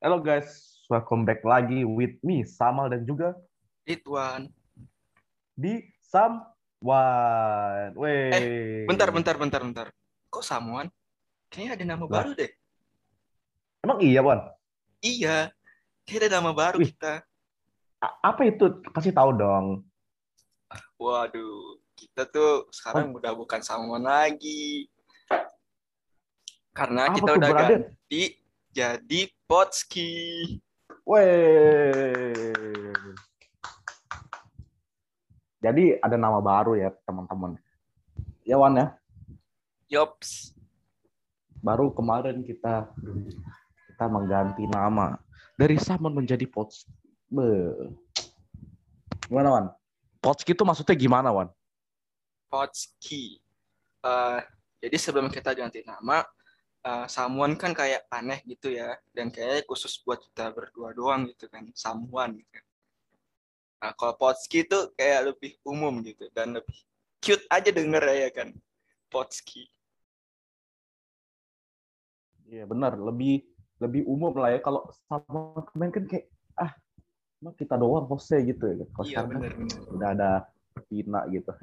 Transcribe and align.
Halo 0.00 0.16
guys, 0.16 0.80
welcome 0.88 1.28
back 1.28 1.44
lagi 1.44 1.84
with 1.84 2.16
me, 2.24 2.40
Samal 2.40 2.88
dan 2.88 3.04
juga 3.04 3.36
Ridwan. 3.84 4.48
di 5.52 5.84
Samwan. 6.00 7.92
Weh. 8.00 8.32
Eh, 8.32 8.88
Bentar, 8.88 9.12
bentar, 9.12 9.36
bentar, 9.36 9.60
bentar. 9.60 9.86
Kok 10.32 10.40
Samuan? 10.40 10.88
Kayaknya 11.52 11.72
ada 11.76 11.84
nama 11.84 12.04
baru 12.08 12.32
deh. 12.32 12.48
Emang 13.84 14.00
iya, 14.00 14.24
Wan? 14.24 14.40
Iya, 15.04 15.52
kayaknya 16.08 16.20
ada 16.24 16.30
nama 16.40 16.50
baru 16.56 16.80
Wih. 16.80 16.96
kita. 16.96 17.20
A- 18.00 18.16
apa 18.24 18.40
itu? 18.48 18.80
Kasih 18.96 19.12
tahu 19.12 19.36
dong. 19.36 19.84
Waduh, 20.96 21.76
kita 21.92 22.24
tuh 22.24 22.72
sekarang 22.72 23.12
udah 23.12 23.36
bukan 23.36 23.60
Samuan 23.60 24.08
lagi. 24.08 24.88
Karena 26.72 27.12
Apa 27.12 27.20
kita 27.20 27.30
udah 27.36 27.48
brother? 27.52 27.68
ganti 27.84 28.22
jadi 28.72 29.28
Potski. 29.50 30.14
Weh. 31.02 32.54
Jadi 35.58 35.98
ada 35.98 36.14
nama 36.14 36.38
baru 36.38 36.78
ya, 36.78 36.94
teman-teman. 37.02 37.58
Ya, 38.46 38.54
Wan 38.62 38.78
ya. 38.78 38.94
Yops. 39.90 40.54
Baru 41.58 41.90
kemarin 41.90 42.46
kita 42.46 42.94
kita 43.90 44.06
mengganti 44.06 44.70
nama 44.70 45.18
dari 45.58 45.82
Samon 45.82 46.14
menjadi 46.14 46.46
Pots. 46.46 46.86
Be. 47.26 47.74
Gimana, 49.26 49.48
Wan? 49.50 49.66
Potski 50.22 50.54
itu 50.54 50.62
maksudnya 50.62 50.94
gimana, 50.94 51.34
Wan? 51.34 51.50
Potski. 52.46 53.42
Eh, 53.98 54.40
jadi 54.78 54.94
sebelum 54.94 55.26
kita 55.26 55.50
ganti 55.58 55.82
nama, 55.82 56.22
eh, 56.84 57.06
Samuan 57.08 57.56
kan 57.60 57.76
kayak 57.76 58.08
aneh 58.10 58.40
gitu 58.48 58.72
ya, 58.72 58.96
dan 59.12 59.28
kayaknya 59.28 59.64
khusus 59.68 60.00
buat 60.04 60.20
kita 60.20 60.52
berdua 60.52 60.92
doang 60.96 61.28
gitu 61.28 61.48
kan, 61.48 61.68
Samuan. 61.76 62.40
Gitu. 62.40 62.60
Nah, 63.80 63.92
kalau 63.96 64.16
Potski 64.16 64.68
itu 64.68 64.78
kayak 64.96 65.32
lebih 65.32 65.56
umum 65.64 66.04
gitu 66.04 66.28
dan 66.36 66.52
lebih 66.52 66.76
cute 67.24 67.44
aja 67.48 67.72
denger 67.72 68.04
ya 68.12 68.30
kan, 68.32 68.48
Potski. 69.08 69.68
Iya 72.50 72.66
benar, 72.66 72.98
lebih 72.98 73.46
lebih 73.80 74.02
umum 74.04 74.36
lah 74.36 74.52
ya. 74.52 74.60
Kalau 74.60 74.84
sama 75.08 75.64
kemarin 75.70 75.92
kan 75.94 76.04
kayak 76.10 76.26
ah, 76.58 76.72
emang 77.40 77.54
kita 77.56 77.78
doang 77.80 78.04
hostnya 78.10 78.42
gitu 78.44 78.64
ya. 78.68 78.84
Kalau 78.92 79.06
Iya 79.08 79.16
kan 79.24 79.38
bener-bener. 79.38 79.78
udah 79.96 80.08
ada 80.12 80.30
Tina 80.90 81.24
gitu. 81.32 81.48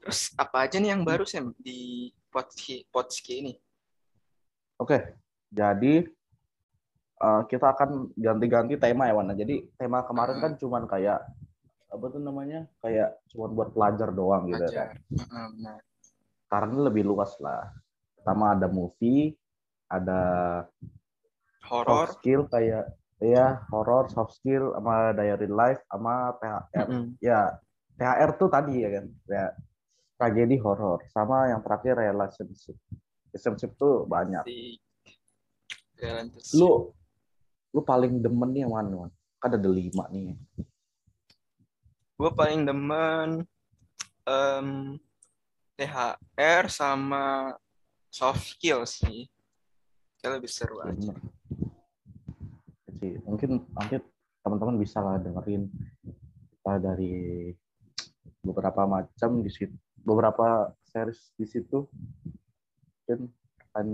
Terus 0.00 0.32
apa 0.36 0.64
aja 0.66 0.76
nih 0.80 0.96
yang 0.96 1.04
baru 1.04 1.24
Sam 1.28 1.52
di 1.60 2.10
Potski, 2.30 2.86
Potski 2.88 3.42
ini? 3.42 3.52
Oke, 4.80 5.18
jadi 5.50 5.94
eh, 7.20 7.42
kita 7.50 7.66
akan 7.74 8.14
ganti-ganti 8.16 8.78
tema 8.78 9.10
ya 9.10 9.14
Wana. 9.18 9.34
Jadi 9.36 9.66
tema 9.76 10.06
kemarin 10.06 10.38
kan 10.40 10.52
cuman 10.56 10.86
kayak 10.86 11.20
apa 11.90 12.04
tuh 12.06 12.22
namanya? 12.22 12.70
Kayak 12.80 13.18
cuman 13.34 13.50
buat 13.52 13.68
pelajar 13.74 14.08
doang 14.14 14.46
gitu 14.48 14.62
kan. 14.70 14.70
Ajar. 14.70 14.88
Heeh, 14.96 15.46
benar. 15.58 15.78
Karena 16.46 16.76
lebih 16.86 17.04
luas 17.04 17.34
lah. 17.42 17.66
Pertama 18.16 18.54
ada 18.54 18.70
movie, 18.70 19.34
ada 19.90 20.22
Horor. 21.66 22.06
soft 22.08 22.22
skill 22.22 22.46
kayak 22.46 22.94
ya 23.20 23.60
horror, 23.68 24.08
soft 24.08 24.32
skill 24.40 24.72
sama 24.72 25.12
diary 25.12 25.50
life 25.50 25.80
sama 25.92 26.32
THR. 26.40 26.86
Mm-mm. 26.88 27.04
ya 27.20 27.52
THR 28.00 28.30
tuh 28.40 28.48
tadi 28.48 28.80
ya 28.80 28.88
kan 28.96 29.06
ya 29.28 29.44
tragedi 30.20 30.60
horor 30.60 31.00
sama 31.08 31.48
yang 31.48 31.64
terakhir 31.64 31.96
relationship 31.96 32.76
relationship 33.32 33.72
tuh 33.80 34.04
banyak 34.04 34.44
Relationship. 35.96 36.60
lu 36.60 36.92
lu 37.72 37.80
paling 37.80 38.20
demen 38.20 38.52
nih 38.52 38.68
yang 38.68 38.72
mana 38.76 39.08
Wan? 39.08 39.10
kan 39.40 39.56
ada 39.56 39.70
lima 39.72 40.04
nih 40.12 40.36
gue 42.20 42.30
paling 42.36 42.68
demen 42.68 43.48
em, 44.28 45.00
THR 45.80 46.68
sama 46.68 47.56
soft 48.12 48.52
skills 48.52 49.00
sih. 49.00 49.24
Kayak 50.20 50.44
lebih 50.44 50.50
seru 50.52 50.76
aja. 50.84 51.16
Sih 53.00 53.16
mungkin 53.24 53.64
nanti 53.72 53.96
teman-teman 54.44 54.76
bisa 54.76 55.00
lah 55.00 55.16
dengerin 55.16 55.72
kita 56.52 56.74
dari 56.76 57.48
beberapa 58.44 58.84
macam 58.84 59.40
di 59.40 59.48
situ 59.48 59.72
beberapa 60.02 60.74
series 60.88 61.32
di 61.36 61.46
situ. 61.46 61.86
Mungkin 63.06 63.30
akan 63.70 63.86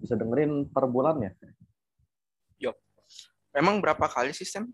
bisa 0.00 0.14
dengerin 0.16 0.68
per 0.68 0.88
bulan 0.88 1.20
ya? 1.20 1.32
Emang 3.52 3.84
berapa 3.84 4.08
kali 4.08 4.32
sistem 4.32 4.72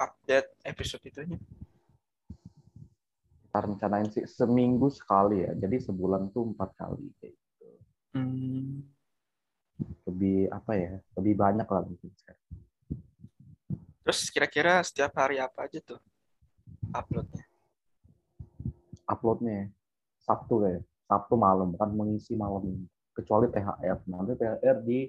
update 0.00 0.56
episode 0.64 1.04
itunya? 1.04 1.36
kita 3.48 3.64
rencanain 3.64 4.08
sih 4.12 4.24
seminggu 4.28 4.92
sekali 4.92 5.44
ya. 5.44 5.52
Jadi 5.56 5.80
sebulan 5.80 6.30
tuh 6.32 6.52
empat 6.52 6.68
kali 6.78 7.10
kayak 7.16 7.32
gitu. 7.32 7.66
Hmm, 8.14 8.86
lebih 10.04 10.52
apa 10.52 10.72
ya? 10.76 10.92
Lebih 11.16 11.34
banyak 11.36 11.68
lah 11.68 11.82
mungkin 11.82 12.12
Terus 14.04 14.20
kira-kira 14.32 14.80
setiap 14.84 15.12
hari 15.20 15.40
apa 15.40 15.68
aja 15.68 15.80
tuh 15.80 16.00
uploadnya? 16.92 17.37
Uploadnya 19.08 19.52
ya. 19.52 19.66
Sabtu 20.22 20.60
kayak 20.60 20.82
Sabtu 21.08 21.34
malam 21.40 21.72
kan 21.80 21.88
mengisi 21.88 22.36
malam 22.36 22.84
kecuali 23.16 23.48
THR 23.48 23.98
nanti 24.06 24.32
THR 24.36 24.76
di 24.84 25.08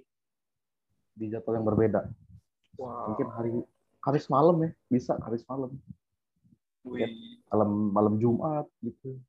di 1.13 1.25
jadwal 1.27 1.59
yang 1.59 1.67
berbeda 1.67 2.01
Wow. 2.79 3.11
mungkin 3.11 3.27
hari 3.35 3.51
Kamis 3.99 4.31
malam 4.31 4.55
ya 4.63 4.71
bisa 4.87 5.19
Kamis 5.19 5.43
malam 5.51 5.75
Wih, 6.87 7.43
malam 7.51 7.91
malam 7.91 8.15
Jumat 8.15 8.71
gitu 8.79 9.19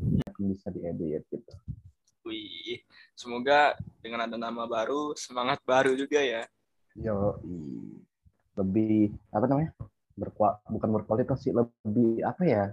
Mungkin 0.00 0.56
bisa 0.56 0.72
diedit 0.72 1.20
gitu 1.28 1.52
wih. 2.28 2.84
Semoga 3.16 3.74
dengan 4.04 4.28
ada 4.28 4.36
nama 4.36 4.68
baru, 4.68 5.16
semangat 5.16 5.58
baru 5.64 5.96
juga 5.96 6.20
ya. 6.20 6.44
yo 6.98 7.38
lebih 8.58 9.14
apa 9.30 9.46
namanya 9.46 9.70
berkuat 10.18 10.58
bukan 10.66 10.90
berkualitas 10.98 11.46
sih 11.46 11.54
lebih 11.54 12.26
apa 12.26 12.42
ya 12.42 12.64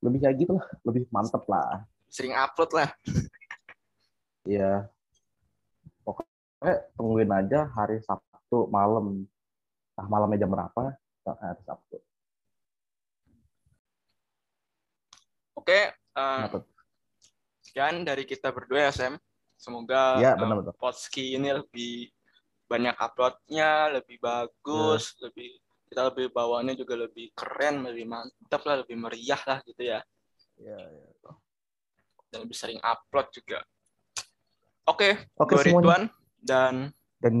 lebih 0.00 0.18
kayak 0.20 0.36
gitu 0.38 0.52
lah 0.56 0.66
lebih 0.82 1.04
mantep 1.08 1.44
lah 1.46 1.84
Sering 2.10 2.34
upload 2.34 2.70
lah. 2.74 2.88
ya 4.42 4.88
pokoknya 6.02 6.74
tungguin 6.96 7.30
aja 7.30 7.68
hari 7.70 8.00
Sabtu 8.00 8.66
malam 8.68 9.28
nah 9.94 10.06
malamnya 10.08 10.40
jam 10.40 10.50
berapa 10.50 10.96
Nah, 11.20 11.36
hari 11.36 11.60
Sabtu 11.62 12.00
Oke, 15.52 15.92
eh, 15.92 15.92
Kenapa? 16.16 16.64
sekian 17.60 18.00
dari 18.00 18.24
kita 18.24 18.48
berdua 18.48 18.88
ya 18.88 18.92
Sam. 18.96 19.14
Semoga 19.60 20.16
Ya, 20.16 20.32
eh, 20.32 20.40
benar-benar. 20.40 20.72
Potski 20.80 21.36
ini 21.36 21.52
lebih 21.52 22.08
banyak 22.64 22.96
uploadnya, 22.96 23.92
lebih 23.92 24.16
bagus, 24.16 25.12
Ya. 25.20 25.28
lebih 25.28 25.60
kita 25.90 26.06
lebih 26.06 26.30
bawahnya 26.30 26.78
juga 26.78 26.94
lebih 26.94 27.34
keren 27.34 27.82
lebih 27.82 28.06
mantap 28.06 28.62
lah 28.62 28.86
lebih 28.86 28.94
meriah 28.94 29.42
lah 29.42 29.58
gitu 29.66 29.82
ya. 29.82 30.00
Ya, 30.60 30.78
ya. 30.78 31.32
dan 32.30 32.46
lebih 32.46 32.54
sering 32.54 32.78
upload 32.78 33.26
juga. 33.34 33.58
Oke 34.86 35.18
okay, 35.18 35.28
oke 35.42 35.54
okay, 35.58 35.74
Ridwan 35.74 36.06
dan 36.40 36.94
dan 37.20 37.34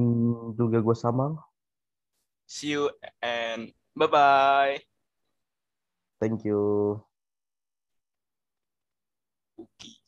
juga 0.54 0.84
gue 0.84 0.96
sama 0.96 1.40
see 2.44 2.76
you 2.76 2.92
and 3.24 3.72
bye 3.96 4.10
bye 4.10 4.76
thank 6.20 6.44
you. 6.44 7.00
Okay. 9.56 9.99